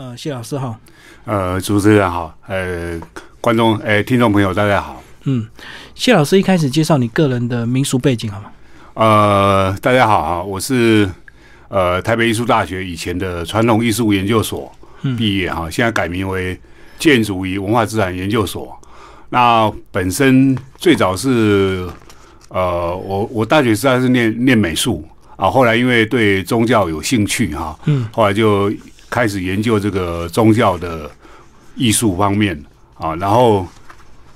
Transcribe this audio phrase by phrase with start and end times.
[0.00, 0.74] 呃，谢老师好。
[1.26, 2.98] 呃，主持人好，呃，
[3.38, 5.02] 观众，哎，听众朋友，大家好。
[5.24, 5.46] 嗯，
[5.94, 8.50] 谢老师一开始介绍你个人的民俗背景好吗？
[8.94, 11.06] 呃，大家好啊，我是
[11.68, 14.72] 呃台北艺术大学以前的传统艺术研究所
[15.18, 16.58] 毕业哈，现在改名为
[16.98, 18.74] 建筑与文化资产研究所。
[19.28, 21.86] 那本身最早是
[22.48, 25.06] 呃，我我大学时代是念念美术
[25.36, 28.72] 啊，后来因为对宗教有兴趣哈，嗯，后来就
[29.10, 31.10] 开始研究这个宗教的
[31.74, 33.66] 艺术方面啊，然后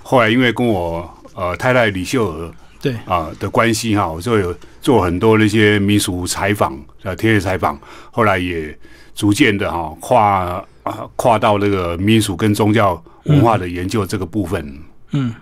[0.03, 7.79] 后来因为跟我呃太太李秀娥对啊的关系哈，我就有做很多那些民俗采访呃田野采访，
[8.11, 8.77] 后来也
[9.15, 14.79] 逐渐的哈跨啊跨到那个民俗跟宗教文化的研究这个部分。
[15.13, 15.33] 嗯，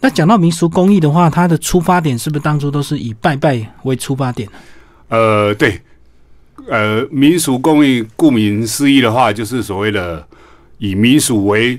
[0.00, 4.48] 那讲到民俗工艺的话，它的出发点是不是当初都是以拜拜为出发点？
[5.08, 5.80] 呃，对，
[6.68, 10.26] 呃，民俗工艺顾名思义的话，就是所谓的
[10.78, 11.78] 以民俗为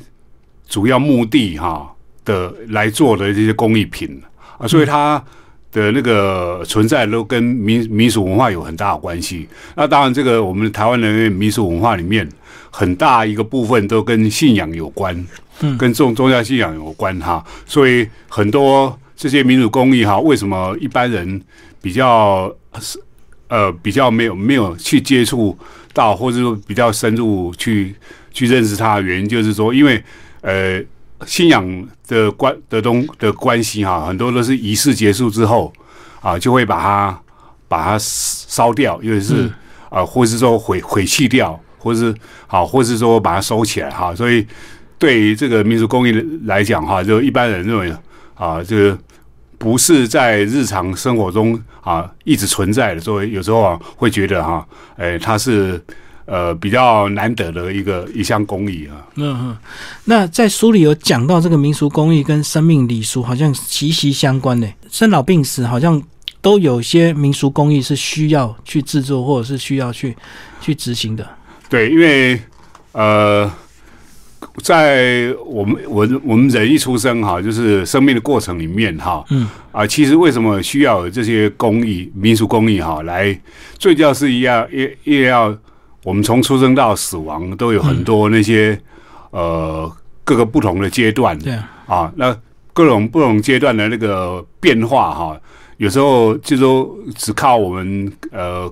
[0.68, 1.90] 主要目的哈
[2.25, 4.22] 的来做的这些工艺品
[4.58, 5.23] 啊，所以它
[5.72, 9.48] 的那个存在都跟民民俗文化有很大的关系。
[9.75, 12.28] 那当然，这个我们台湾人民俗文化里面
[12.70, 15.16] 很大一个部分都跟信仰有关。
[15.62, 21.40] 嗯，跟宗宗教信仰有关哈，所以很多这些民俗工艺哈，为什么一般人
[21.80, 23.00] 比较是
[23.54, 25.56] 呃比较没有没有去接触
[25.94, 27.94] 到，或者说比较深入去
[28.32, 30.04] 去认识它的原因，就是说，因为
[30.42, 30.82] 呃
[31.28, 35.72] 信仰的关的东的关系哈，很多都是仪式结束之后
[36.20, 37.22] 啊，就会把它
[37.68, 39.52] 把它烧掉，尤其是
[39.90, 42.12] 啊，或是说毁毁弃掉，或是
[42.48, 44.48] 好，或是说把它收起来哈，所以。
[45.00, 46.14] 对于这个民俗工艺
[46.46, 47.94] 来讲，哈，就一般人认为
[48.36, 48.98] 啊，这个
[49.64, 55.81] 不是在日常生活中啊一直存在的，所以有时候啊会觉得哈，哎，它是
[56.25, 59.00] 呃比较难得的一个一项工艺啊。
[59.16, 59.58] 嗯嗯，
[60.03, 66.03] 那在书里有讲到这个民俗工艺跟生命礼俗好像息息相关的，生老病死好像
[66.41, 70.13] 都有些民俗工艺是需要去制作或者是需要去
[70.59, 71.25] 去执行的。
[71.69, 72.38] 对，因为
[72.91, 73.50] 呃。
[74.62, 83.36] 在我们我我们人一出生哈，就是生命的过程里面哈，嗯啊，其实为什么需要有这些工艺、民俗工艺哈，来
[83.80, 85.58] 最主要是要也也要
[86.03, 88.80] 我们从出生到死亡都有很多那些
[89.31, 89.92] 呃
[90.24, 92.38] 各个不同的阶段，对啊，那
[92.74, 95.42] 各种不同阶段的那个变化哈，
[95.78, 98.72] 有时候就说只靠我们呃。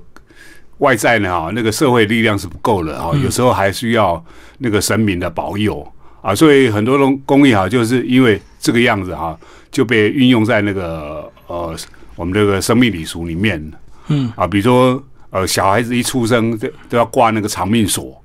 [0.81, 4.23] 外在呢，哈，那个社会力量是不够的啊，有时候还需要
[4.57, 5.85] 那个神明的保佑
[6.21, 9.37] 啊，所以很多工工艺哈，就是因为这个样子哈，
[9.71, 11.75] 就被运用在那个呃
[12.15, 13.71] 我们这个生命礼俗里面，
[14.07, 14.31] 嗯。
[14.35, 18.19] 啊，比如说呃小孩子一出生都都要挂那个长命锁，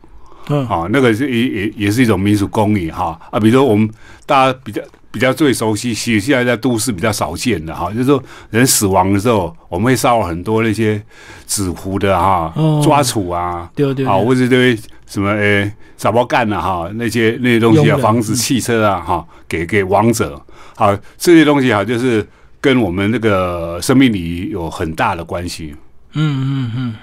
[0.48, 0.66] 嗯。
[0.66, 3.88] 啊，那个是也也也是一种民俗工艺哈啊，比如说我们
[4.24, 4.82] 大家比较。
[5.10, 11.02] 比较最熟悉，其实现在在都市比较少见的哈，就是说人死亡的时候，我们会烧很多那些
[11.46, 12.52] 纸糊的哈，
[12.82, 20.38] 抓杵啊，对对，啊或者对什么诶沙包干啊哈，那些那些东西啊，房子、汽车啊哈，给给亡者，
[20.74, 22.26] 好这些东西哈，就是
[22.60, 25.74] 跟我们那个生命里有很大的关系。
[26.12, 26.94] 嗯嗯嗯，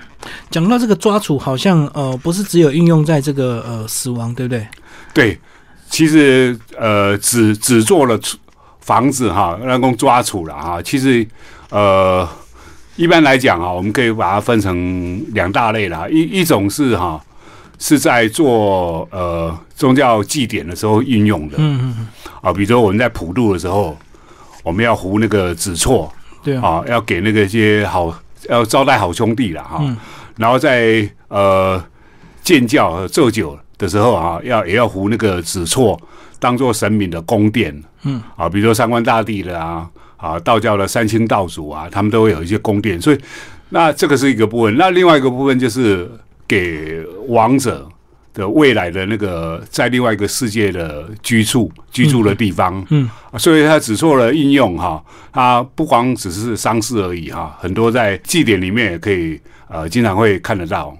[0.52, 4.68] 讲到这个抓杵，好像呃不是只有运用在这个呃死亡，对不对？
[5.13, 5.40] 对。
[5.94, 8.20] 其实，呃，只只做了
[8.80, 10.81] 房子哈，让工抓储了哈。
[10.81, 11.24] 其实，
[11.70, 12.28] 呃，
[12.96, 16.08] 一般来讲啊，我们可以把它分成两大类啦。
[16.09, 17.24] 一一种是哈，
[17.78, 21.58] 是在做呃宗教祭典的时候运用的。
[21.59, 22.08] 嗯嗯嗯。
[22.42, 23.96] 啊，比如说我们在普渡的时候，
[24.64, 26.12] 我们要糊那个纸错，
[26.44, 28.12] 对啊，要给那个些好
[28.50, 29.78] 要招待好兄弟了哈。
[29.81, 29.96] 嗯。
[30.38, 31.80] 然后在呃
[32.42, 33.56] 建教做酒。
[33.83, 35.99] 的时候啊，要也要糊那个纸错，
[36.39, 39.85] 当做神明的宫殿，嗯，啊，比如说三官大帝的啊，
[40.16, 43.19] 啊，道教的三清道祖啊，他们都会有一些宫殿，所以
[43.69, 44.77] 那这个是一个部分。
[44.77, 46.09] 那另外一个部分就是
[46.47, 47.85] 给王者
[48.33, 55.03] 的未来的那个在另外一个世界的居住居住的地方，嗯，所以它纸错的应用哈，
[55.33, 59.38] 它不光只是丧事而已哈，很多在祭典里面也可以
[59.68, 60.97] 呃经常会看得到，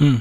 [0.00, 0.20] 嗯。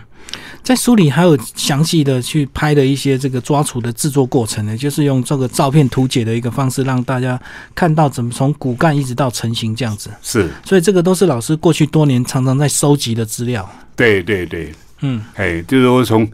[0.64, 7.40] 在书里还有详细的去拍的一些这个抓储的制作过程呢，就是用这个照片图解的一个方式，让大家
[7.76, 10.10] 看到怎么从骨干一直到成型这样子。
[10.22, 13.70] 是，所以这个都是老师过去多年常常在收集的资料。
[13.96, 16.28] 对对对，嗯，哎，就是说从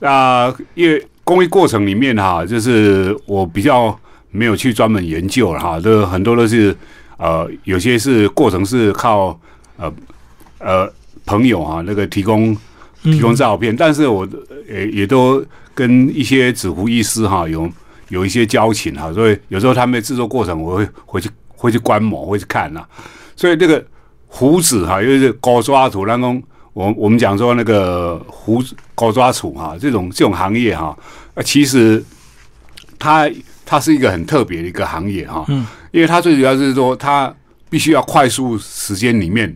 [0.00, 3.98] 啊，因为工艺过程里面哈，就是我比较
[4.30, 6.76] 没有去专门研究了哈，这很多都是
[7.16, 9.38] 呃，有些是过程是靠
[9.76, 9.92] 呃
[10.58, 10.92] 呃
[11.26, 12.56] 朋友哈那个提供。
[13.02, 14.26] 提供照片，但是我
[14.68, 15.44] 也也都
[15.74, 17.68] 跟一些纸糊医师哈有
[18.08, 22.84] 有一些交情哈，所以有时候他们的制作过程我会回去会去观摩，会去看呐。
[23.34, 23.84] 所以这个
[24.28, 26.36] 胡子哈，又是高抓土，然后
[26.74, 28.62] 我我们讲说那个胡
[28.94, 30.96] 高抓土哈，这种这种行业哈，
[31.44, 32.02] 其实
[32.98, 33.28] 它
[33.66, 37.34] 它是一个很特别的一个行业哈，嗯，因为它最主要是说它
[37.68, 39.52] 必须要快速时间里面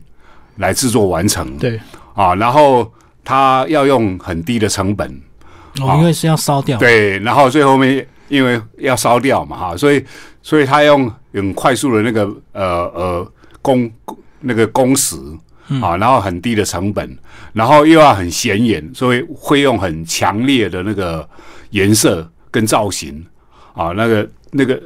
[0.57, 1.79] 来制作完成，对
[2.15, 2.91] 啊，然后。
[3.27, 5.11] 它要用很低的成本，
[5.81, 10.05] 哦，因为是要烧掉，对，然后最后面因为要烧掉嘛，哈，所以
[10.43, 13.91] 所以它用很快速的那个呃呃工
[14.39, 15.17] 那个工时
[15.83, 17.19] 啊，然后很低的成本，
[17.53, 21.29] 然后又要很显眼，所以会用很强烈的那个
[21.71, 23.27] 颜色跟造型
[23.75, 24.81] 啊，那个那个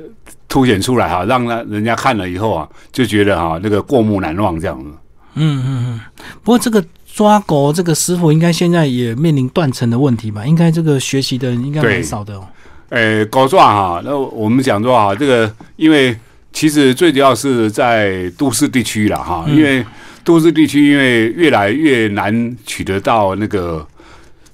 [0.49, 4.91] 凸显出来哈，让那人家看了以后啊，就觉得哈那个过目难忘这样子。
[5.35, 6.01] 嗯嗯嗯，
[6.43, 6.83] 不过这个。
[7.13, 10.47] 抓狗这个师傅应该现在也面临断层的问题吧？
[10.47, 12.47] 应该这个学习的人应该蛮少的哦。
[12.89, 16.17] 呃，狗抓哈，那我们讲说哈，这个因为
[16.53, 19.85] 其实最主要是在都市地区了哈，因为
[20.25, 23.87] 都市地区因为越来越难取得到那个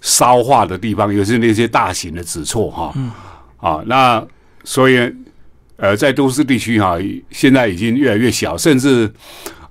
[0.01, 2.93] 烧化的地方，尤其是那些大型的纸错哈。
[2.97, 3.11] 嗯。
[3.59, 4.23] 啊，那
[4.65, 4.99] 所以
[5.77, 6.97] 呃，在都市地区哈，
[7.31, 9.11] 现在已经越来越小，甚至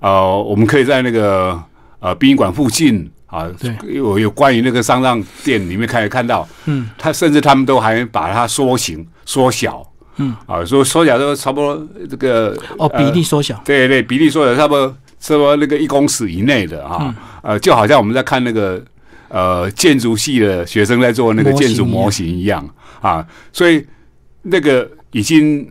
[0.00, 1.60] 呃，我们可以在那个。
[1.98, 3.50] 呃，殡仪馆附近啊，
[3.84, 9.84] 有有关于那个丧葬店里面可以看到，嗯，他甚至他们都还把它缩形、缩小，
[10.16, 14.88] 嗯，啊，说缩小都差不多这个哦，比例缩小，对对，比例缩小差不多，
[15.18, 18.80] 差不多那个一公尺以内的啊，呃，就好像我们在看那个
[19.28, 22.68] 呃建筑系的学生在做那个建筑模型一样
[23.00, 23.84] 啊，所以
[24.42, 25.68] 那个已经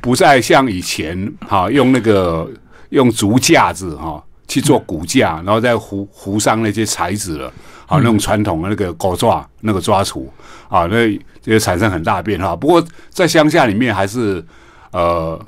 [0.00, 2.48] 不再像以前哈，用那个
[2.90, 4.22] 用竹架子哈。
[4.48, 7.48] 去做骨架，然后再糊糊上那些材质了，
[7.86, 10.32] 啊，那种传统的那个狗抓那个抓厨，
[10.68, 11.08] 啊，那
[11.42, 12.54] 这些产生很大变化。
[12.54, 14.44] 不过在乡下里面还是
[14.92, 15.38] 呃，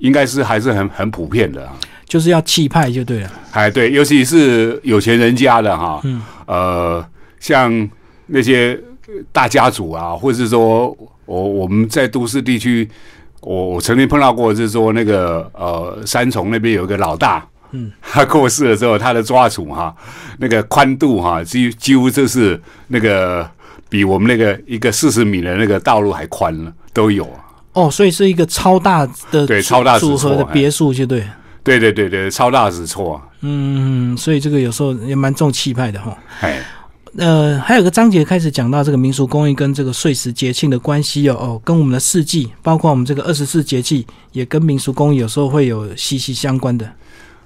[0.00, 1.72] 应该是还是很很普遍的，啊
[2.04, 3.32] 就是要气派就对了。
[3.52, 7.06] 哎，对，尤其是有钱人家的哈，嗯，呃，
[7.40, 7.90] 像
[8.26, 8.78] 那些
[9.32, 12.88] 大家族啊，或者是说我我们在都市地区。
[13.46, 19.94] 我我曾经碰到过，就是说那个呃，三重那边有一个老大，嗯， 他过世了之后，他的抓处哈，
[20.38, 23.48] 那个宽度哈，几几乎就是那个
[23.88, 27.24] 比我们那个一个四十米的那个道路还宽了，都有。
[27.74, 31.22] 哦，所以是一个超大的对超大组合的别墅，就对。
[31.62, 33.22] 对对对对，超大纸错。
[33.42, 36.18] 嗯，所以这个有时候也蛮重气派的哈。
[36.40, 36.60] 哎。
[37.18, 46.86] 呃，还有个章节开始讲到这个民俗工艺跟这个岁时节庆的关系哦，哦，跟我们的四季，包括我们这个二十四节气，也跟民俗工艺有时候会有息息相关的。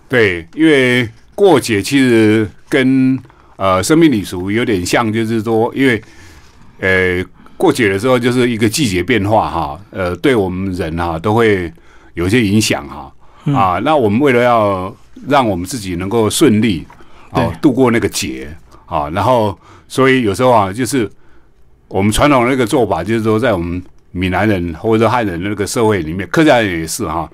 [0.09, 3.17] 对，因为过节其实跟
[3.57, 6.03] 呃生命礼俗有点像，就是说，因为
[6.81, 7.25] 呃
[7.57, 11.73] 过节的时候就是一个季节变化哈，呃，对我们人哈都会
[12.15, 13.13] 有一些影响哈
[13.55, 14.93] 啊，那我们为了要
[15.29, 16.85] 让我们自己能够顺利
[17.31, 18.53] 啊度过那个节。
[18.91, 19.59] 啊，然后
[19.89, 21.09] 所以有时候啊，就是
[21.89, 27.31] 我们传统的那个做法，就是说在我们闽南人或者汉人那个社会里面，客家人也是哈，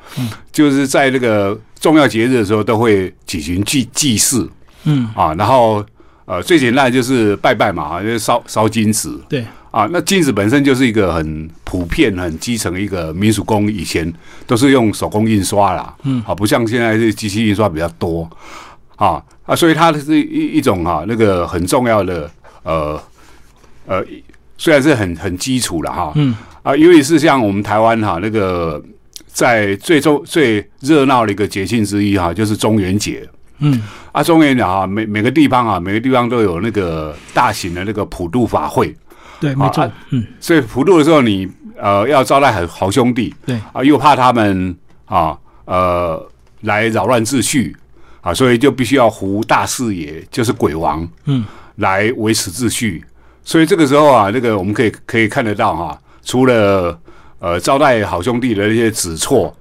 [0.52, 4.48] 就是在那个重要节日的时候都会举行祭祭祀，
[4.84, 5.08] 嗯。
[5.16, 5.84] 啊，然后
[6.26, 9.44] 呃最简单就是拜拜嘛，啊，就是烧烧金子，对。
[9.70, 14.10] 啊，那金子本身就是一个很普遍、很基层一个民俗工，以前
[14.46, 18.26] 都是用手工印刷啦，嗯，啊，不像现在是机器印刷比较多。
[18.96, 22.30] 啊啊，所以它是一一种哈，那个很重要的
[22.62, 23.00] 呃
[23.86, 24.04] 呃，
[24.58, 26.34] 虽然是很很基础了哈，嗯。
[26.62, 28.82] 啊，尤其是像我们台湾哈，那个
[29.28, 33.24] 在最重最热闹的一个节庆之一哈，就是中元节，
[33.58, 33.80] 嗯。
[34.10, 38.92] 啊，中元节啊，每每个地方啊，每个地方都有那个大型的那个普渡法会，
[39.38, 41.46] 对，没错，嗯，所以普渡的时候，你
[41.78, 43.60] 呃要招待好好兄弟，对。
[43.72, 46.26] 啊，又怕他们啊呃
[46.62, 47.76] 来扰乱秩序。
[48.26, 51.44] 啊，所以就必须要胡大四爷，就是鬼王，嗯，
[51.76, 53.04] 来维持秩序。
[53.44, 56.98] 所以这个时候啊，那个我们可以可以看得到哈，除了
[57.38, 59.56] 呃招待好兄弟的那些子错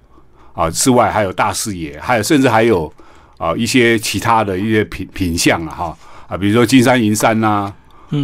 [0.54, 2.92] 啊之外，还有大四爷，还有甚至还有
[3.38, 5.98] 啊一些其他的一些品品相啊哈
[6.30, 7.72] 啊，比如说金山银山呐，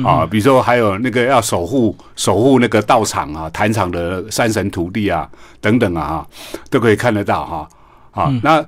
[0.04, 5.30] 啊，比如说还有那个要守护守护那个道场啊坛场的山神徒弟啊
[5.60, 6.28] 等等啊哈，
[6.72, 7.70] 都可以看得到哈
[8.24, 8.66] 啊那。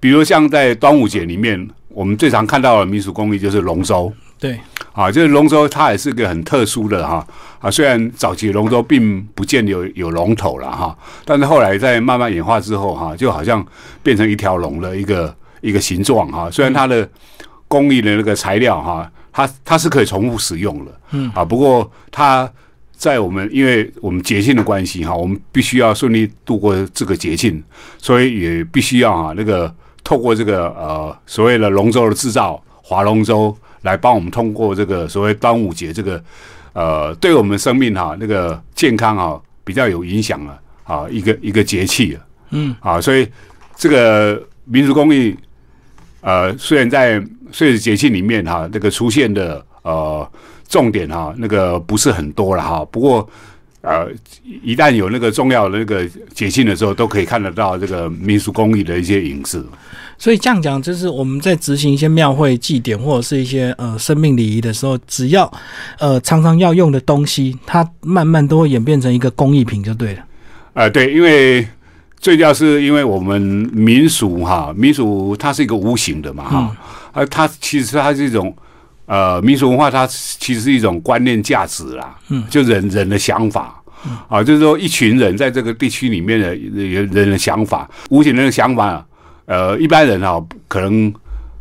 [0.00, 4.12] 比如像在端午节里面，我们最常看到的民俗工艺就是龙舟。
[4.38, 4.60] 对，
[4.92, 7.26] 啊，就是龙舟，它也是个很特殊的哈。
[7.58, 13.64] 啊，虽然早期龙舟并不见有有龙头了哈，但是后来在慢慢演化之后哈，就好像
[14.02, 16.50] 变成一条龙的一个一个形状哈。
[16.50, 17.08] 虽然它的
[17.66, 22.48] 工艺的那个材料哈，它它是可以重复使用的，嗯啊，不过它
[22.96, 27.62] 在我们因为我们节庆的关系哈，我们必须要顺利度过这个节庆，
[27.98, 29.72] 所以也必须要哈那个
[30.02, 36.22] 透过这个呃所谓的龙舟的制造，划龙舟来帮我们通过这个所谓端午节这个
[36.72, 43.28] 呃对我们生命哈那个健康啊比较有影响了啊一个一个节气了，嗯啊，所以
[43.76, 45.36] 这个民族工艺。
[46.22, 47.22] 呃，虽然在
[47.52, 50.28] 岁时节气里面哈，那个出现的呃
[50.68, 52.84] 重点哈，那个不是很多了哈。
[52.90, 53.28] 不过
[53.80, 54.08] 呃，
[54.62, 59.64] 一旦有那个重要的那个节庆的时候，都可以看得到这个民俗工艺的一些影子。
[60.18, 65.50] 所以这样讲，就是我们在执行一些庙会祭典或者是一些呃生命礼仪的时候，只要
[65.98, 70.24] 呃常常要用的东西，它慢慢都会演变成一个工艺品就对了。
[70.74, 71.66] 呃，对，因为。
[72.18, 73.40] 最主要是因为我们
[73.72, 76.76] 民俗哈，民俗它是一个无形的嘛哈，
[77.12, 78.52] 啊，它其实它是一种
[79.06, 83.82] 呃民俗文化，它其实是一种观念价值啦，嗯，就人人的想法，
[84.28, 89.04] 啊，就是说一群人在这个地区里面的人人的想法，无形的想法，
[89.46, 91.12] 呃，一般人啊可能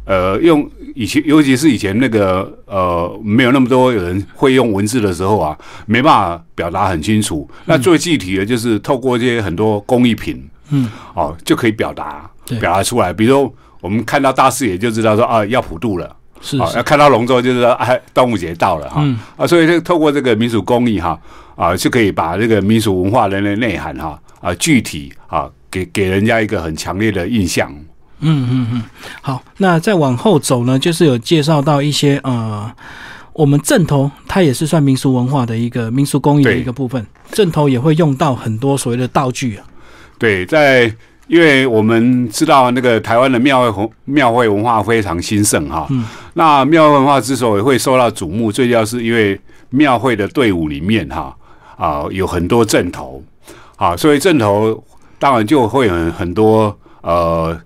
[0.05, 0.69] 呃用。
[0.97, 7.45] 以前，尤其是以前那个呃，没有那么多人会用文字的时候啊，没办法表达很清楚。
[7.65, 13.11] 那最具体的就是透过这些很多工艺品，嗯，哦，就可以表达表达出来。
[13.11, 19.03] 比如我们看到大视野就知道说啊，要普渡了，是啊，要看到龙舟就是说哎，端午节到了哈，
[19.37, 21.19] 啊，所以就透过这个民俗工艺哈，
[21.55, 27.73] 啊，就可以把这个民俗文化的内涵哈啊，具体啊，给给人家一个很强烈的印象。
[28.19, 28.83] 嗯嗯嗯，
[29.21, 32.71] 好，那再往后走呢，就是有介绍到一些呃，
[33.33, 39.65] 我们正头它也是算民俗文化的一个民俗工艺的一个部分，正头也会用到很多所谓的道具啊。
[40.17, 40.91] 对，在
[41.27, 49.39] 因为我们知道那个台湾的庙会庙会文化非常兴盛哈，嗯，那庙会文化之所以会受到瞩目，最主要是因为
[49.69, 51.35] 庙会的队伍里面哈
[51.77, 53.23] 啊有很多阵头。
[53.75, 54.83] 啊，所以阵头
[55.19, 57.57] 当然就会有很多呃。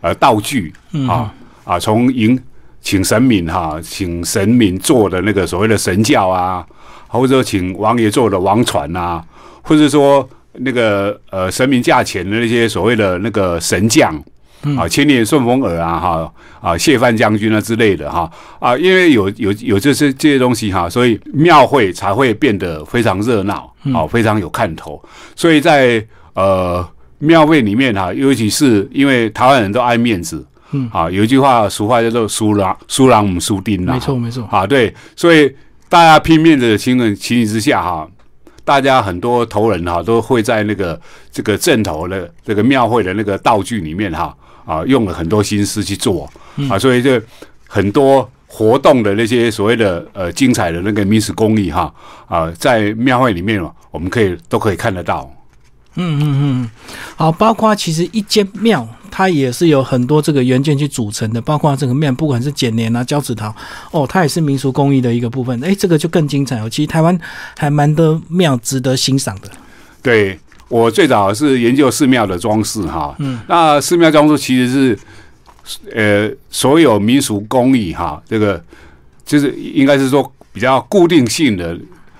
[0.00, 0.72] 呃，道具。
[1.08, 1.34] 啊
[1.64, 2.40] 啊，从迎
[2.80, 6.64] 请神明哈，请神明做的那个所谓的神教啊，
[7.08, 9.20] 或者请王爷做的王船啊，
[9.60, 10.26] 或者说
[10.60, 14.14] 那个呃神明驾前的那些所谓的那个神将
[14.76, 25.02] 啊，千年顺风耳啊哈啊谢范将军啊之类的哈啊，因为有有有这些这些东西哈，所以庙会才会变得非常热闹啊，非常有看头，
[25.34, 26.86] 所以在呃。
[27.20, 35.52] 庙会里面哈，尤其是因为台湾人都爱面子，嗯，啊，有一句话俗话叫做“输狼输狼母输丁”啦，没错没错，啊，对，所以
[35.88, 38.08] 大家拼面子的情况情形之下哈，
[38.68, 41.00] 大家很多头人哈都会在那个
[41.32, 46.28] 这个镇头的这个庙会的那个道具里面哈啊用了很多心思去做
[46.68, 47.18] 啊，所以这
[47.66, 51.90] 很多活动的那些所谓的呃精彩的那个民俗工艺哈
[52.26, 53.58] 啊，在庙会里面
[53.90, 55.32] 我们可以都可以看得到。
[56.00, 56.22] 嗯嗯
[56.62, 56.70] 嗯，
[57.16, 63.52] 好，包括其实一间庙，它也是有很多这个元件去组成的，包括这个面，不管是剪黏啊、胶纸陶，
[63.90, 65.60] 哦，它也是民俗工艺的一个部分。
[65.62, 66.70] 哎，这个就更精彩哦。
[66.70, 67.18] 其实台湾
[67.56, 69.50] 还蛮多庙值得欣赏的。
[70.00, 70.38] 对
[70.68, 74.96] 我最早是研究寺庙的装饰哈，嗯，那寺庙装饰其实
[75.64, 78.62] 是呃所有民俗工艺哈，这个
[79.26, 81.76] 就是应该是说比较固定性的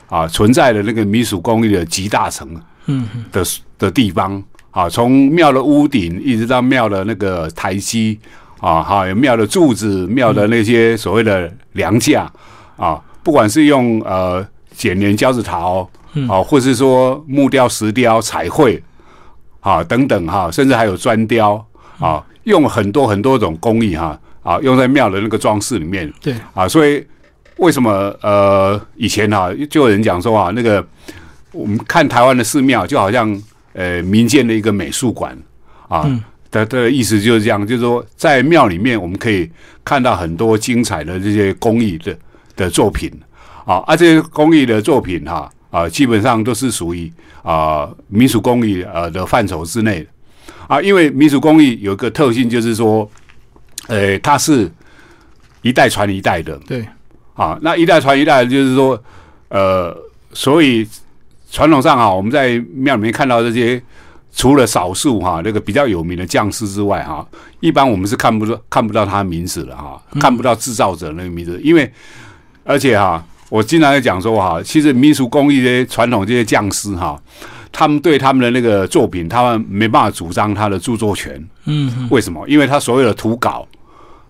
[0.09, 2.49] 啊存在的那个民俗工艺的集大成。
[2.89, 3.45] 嗯的
[3.79, 8.19] 的地方啊，从庙的屋顶一直到庙的那个台基
[8.61, 12.31] 啊，哈，有庙的柱子、庙的那些所谓的梁架
[12.77, 15.89] 啊，不管是用呃剪黏胶子陶
[16.29, 18.83] 啊，或是说木雕、石雕、彩绘
[19.61, 21.65] 啊等等哈，甚至还有砖雕
[21.99, 26.13] 啊，用很多很多种工艺哈啊，用在庙的那个装饰里面。
[26.21, 27.05] 对啊，所以
[27.57, 27.91] 为什么
[28.23, 30.87] 呃以前哈就有人讲说啊那个。
[31.53, 35.37] 我们看台湾的寺庙，就好像呃民间的一个美术馆
[35.89, 36.07] 啊，
[36.51, 39.51] 的的意思就是这样，就是说在庙里面，我们可以
[39.83, 42.17] 看到很多精彩的这些工艺的
[42.55, 43.11] 的作品
[43.65, 47.11] 啊，而这些工艺的作品哈啊，基本上都是属于
[47.43, 50.07] 啊民俗工艺呃的范畴之内的。
[50.67, 53.11] 啊，因为民俗工艺有一个特性，就是说，
[53.87, 54.71] 呃，它是
[55.63, 56.87] 一代传一代的，对。
[57.35, 59.03] 啊，那一代传一代，就是说
[59.49, 59.97] 呃，
[60.35, 60.87] 所以。
[61.51, 63.83] 传统上啊，我们在庙里面看到这些，
[64.35, 67.27] 除了少数哈那个比较有名的匠师之外哈，
[67.61, 71.91] 一般我们是看不到看不到他名字的哈，看不到制造者那个名字，因为
[72.65, 77.21] 而且哈，我经常在讲说哈，其实民俗工艺这些传统这些匠师哈，
[77.73, 81.43] 他们对他们的那个作品，他们没办法主张他的著作权。
[81.65, 82.47] 嗯，为什么？
[82.49, 83.67] 因为他所有的图稿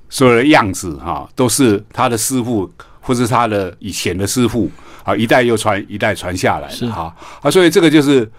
[0.08, 2.70] 所有的样子哈，都是他的师傅
[3.00, 4.70] 或是他的以前的师傅
[5.08, 7.14] 啊，一代又传一代传下来的哈。
[7.40, 8.30] 啊，所以这个就是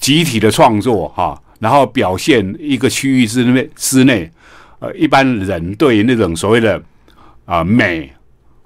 [0.00, 4.30] 集体的创作哈，然后表现一个区域之内之内，
[4.78, 6.80] 呃，一般人对那种所谓的
[7.44, 8.10] 啊美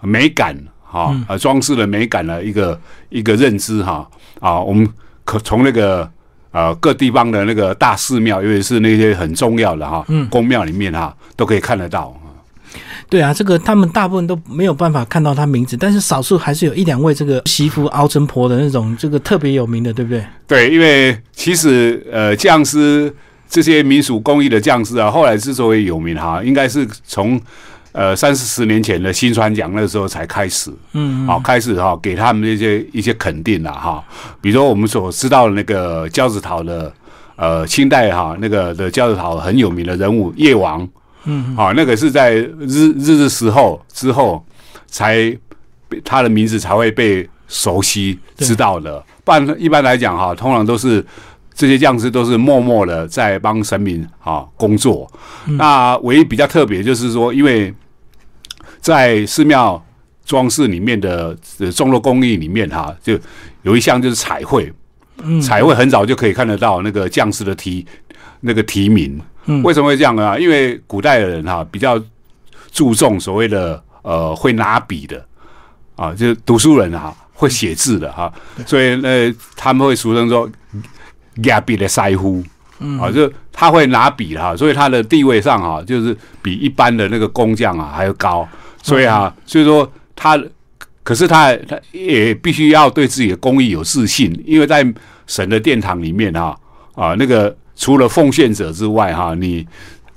[0.02, 4.08] 美感哈啊装饰的美感的一个一个认知哈。
[4.38, 4.88] 啊，我们
[5.24, 6.08] 可从那个。
[6.52, 12.12] 呃，各地方的那个大寺庙，尤其是那些很重要的哈，宫庙里面哈，都可以看得到。
[13.10, 20.24] 对啊，这个他们大部分都没有办法看到他名字，但是少数还是有一两位这个媳妇熬成婆的那种，这个特别有名的，对不对？
[20.46, 23.12] 对，因为其实呃，匠师
[23.48, 27.38] 这些民俗工艺的匠师啊，后来之所以有名哈，应该是从。
[27.92, 34.00] 呃，三四十年前的新传奖那时候才开始，嗯，好开始哈，给他们一些一些肯定了哈。
[34.40, 36.92] 比如说我们所知道的那个胶子陶的，
[37.34, 40.88] 呃，清代哈那个的胶子陶很有名的人物叶王，
[41.24, 44.44] 嗯，好，那个是在日日治时候之后
[44.86, 45.36] 才
[46.04, 49.04] 他的名字才会被熟悉知道的。
[49.24, 51.04] 不然一般来讲哈，通常都是。
[51.52, 55.10] 这些匠师都是默默的在帮神明啊工作。
[55.58, 57.74] 那唯一比较特别就是说，因为
[58.80, 59.84] 在寺庙
[60.24, 61.36] 装饰里面的
[61.74, 63.18] 众多工艺里面哈，就
[63.60, 64.72] 有一项就是彩绘。
[65.42, 67.84] 彩绘很早就可以看得到那个匠师的题
[68.40, 69.20] 那个题名。
[69.62, 70.40] 为什么会这样呢？
[70.40, 72.00] 因为古代的人哈比较
[72.70, 75.24] 注重所谓的呃会拿笔的
[75.96, 78.32] 啊，就是读书人哈会写字的哈，
[78.66, 79.08] 所以呢
[79.56, 80.50] 他们会俗称说。
[81.44, 82.44] 压笔的腮乎，
[83.00, 88.46] 啊，就他会拿笔哈，所以他的地位上哈，就是比一般的那个工匠啊还要高，
[88.82, 90.38] 所以啊，所以说他，
[91.02, 94.84] 可是他他也必须要对自己的工艺有自信，因为在
[95.26, 96.54] 神的殿堂里面啊
[96.94, 99.66] 啊，那个除了奉献者之外哈，你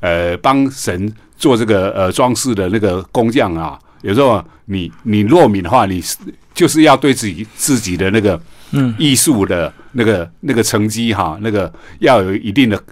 [0.02, 6.04] 呃帮神做这个呃装饰的那个工匠啊，有时候你你落敏的话，你
[6.54, 8.40] 就是要对自己自己的那个。
[8.76, 12.84] 嗯，艺术的那个那个成绩哈，那个要有一定的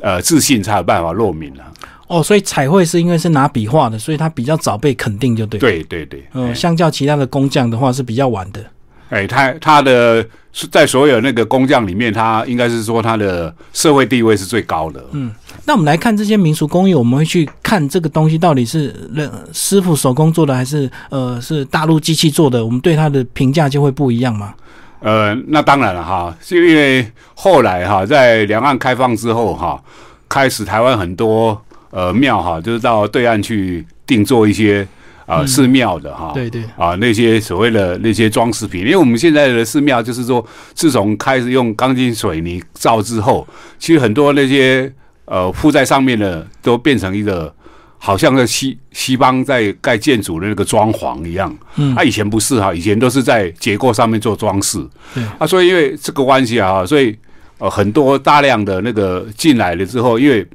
[0.00, 1.64] 呃自信才有办法落敏了。
[2.06, 5.58] 哦，所以彩绘是因为是拿笔画的，所以它比较早被肯定，就对。
[5.58, 8.64] 对对对，嗯，相较其他的工匠的话是比较晚的。
[9.08, 10.26] 哎，他他的
[10.70, 15.04] 在所有那个工匠里面，他应该是说他的社会地位是最高的。
[15.12, 15.30] 嗯，
[15.64, 22.64] 那我们来看这些民俗工艺，我们会去看这个东西到底是人师傅手工做的，还是呃是大陆机器做的？
[22.64, 24.54] 我们对它的评价就会不一样吗？
[25.00, 29.80] 呃，那当然了哈，是因为后来哈，在两岸开放之后哈，
[30.28, 34.88] 开始台湾很多呃庙哈，就是到对岸去定做一些
[35.26, 36.62] 啊寺庙的哈，对对。
[36.78, 43.46] 啊那些所谓的那些装饰品，因为我们现在的寺庙就是说，自从开始用钢筋水泥造之后，
[43.78, 44.90] 其实很多那些
[45.26, 47.52] 呃附在上面的都变成一个。
[47.98, 54.78] 好像在西西方在盖建筑的那个装潢一样，嗯，他以前不是哈，以前都是在结构上面做装饰，
[55.14, 57.16] 对，啊，所以因为这个关系啊，所以
[57.56, 60.46] 呃很多大量的那个进来了之后，因为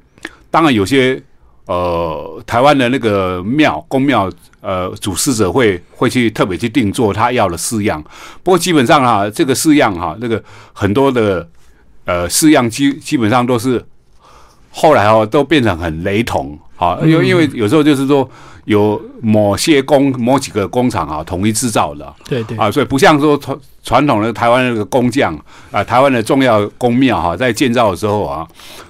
[0.51, 1.21] 当然有些
[1.65, 4.31] 呃台湾的那个庙公庙
[4.62, 8.02] 呃主事者会会去特别去定做他要的式样，
[8.43, 11.47] 不过基本上哈这个式样哈那个很多的
[12.06, 13.84] 呃式样基基本上都是
[14.69, 16.58] 后来哦都变成很雷同。
[16.78, 18.28] 啊，因为因为有时候就是说
[18.65, 22.58] 有某些工某几个工厂啊统一制造的，对对。
[22.58, 28.47] 啊，所以不像说传传统的台湾那个工匠啊，台湾的重要工庙哈，在建造的时候啊，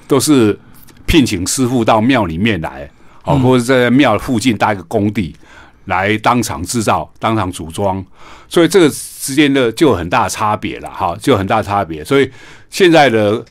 [0.07, 0.57] 都是
[1.05, 2.89] 聘请师傅到庙里面来，
[3.25, 5.36] 哦，或者在庙附近搭一个工地
[5.85, 8.03] 来当场制造、当场组装，
[8.47, 12.03] 所以这个之间的就有很大差别了哈，就有很大差别。
[12.03, 12.29] 所以
[12.69, 13.43] 现在的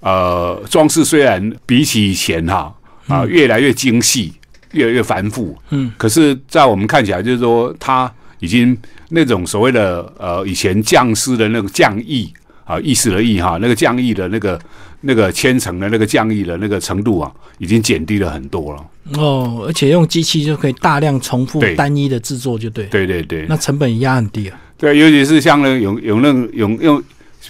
[0.00, 2.72] 呃装饰虽然比起以前哈。
[3.08, 4.34] 啊，越来越精细，
[4.72, 5.56] 越来越繁复。
[5.70, 8.76] 嗯，可是，在我们看起来，就是说，它已经
[9.10, 12.28] 那种所谓的呃，以前匠师的那个匠艺
[12.64, 14.60] 啊，意思的艺哈，那个匠艺的那个
[15.00, 18.84] 那个千层的那个降艺的那个程度啊，已经减低了很多了。
[19.18, 22.86] 哦，而且用机器就可以大量重复单一的制作，就对。
[22.86, 24.58] 对对对，那成本也压很低啊。
[24.76, 27.02] 对，尤其是像那有有那有用。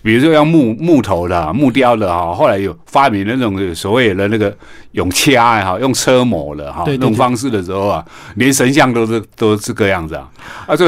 [0.02, 4.54] 比如说要木木头的木雕的哈，后来有发明那种所谓的那个
[4.92, 8.04] 用掐哈，用车模的哈那种方式的时候啊，
[8.34, 10.28] 连神像都是都是个样子啊
[10.66, 10.76] 啊！
[10.76, 10.86] 就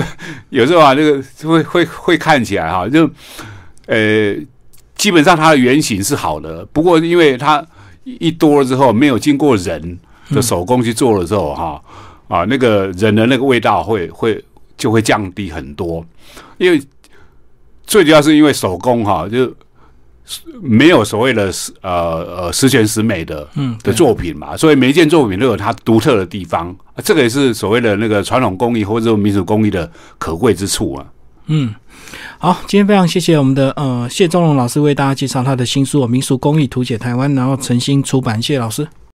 [0.51, 3.09] 有时候啊，那个会会会看起来哈，就
[3.87, 4.35] 呃，
[4.99, 7.65] 基本上它的原型是好的，不过因为它
[8.05, 11.83] 一多了之后，没有经过人的手工去做了之后哈
[12.29, 14.45] 啊，那个人的那个味道会会
[14.77, 16.05] 就会降低很多，
[16.59, 16.79] 因为。
[17.91, 19.51] 最主要是因为手工哈，就
[20.61, 21.91] 没有所谓的十呃
[22.37, 31.07] 呃十全十美的嗯的作品嘛，所以每一件作品都有它独特的地方，啊这个也是所谓的那个传统工艺或者说民俗工艺的可贵之处啊。
[31.47, 31.75] 嗯，
[32.41, 38.87] 好，今天非常谢谢我们的呃谢忠龙老师为大家介绍他的新书《民俗工艺图解台湾》，然后诚心出版，谢谢老师。